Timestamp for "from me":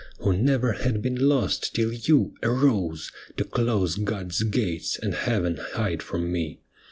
6.01-6.63